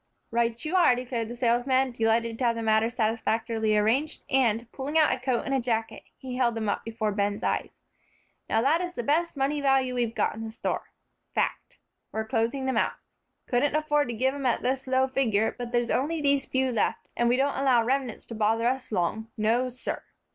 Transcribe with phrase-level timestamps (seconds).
[0.31, 4.97] "Right you are," declared the salesman, delighted to have the matter satisfactorily arranged, and, pulling
[4.97, 7.77] out a coat and jacket, he held them up before Ben's eyes.
[8.49, 10.89] "Now that is the best money value we've got in the store.
[11.35, 11.77] Fact.
[12.11, 12.93] We're closing them out.
[13.45, 17.07] Couldn't afford to give 'em at this low figure, but there's only these few left,
[17.15, 20.01] and we don't allow remnants to bother us long, no, sir."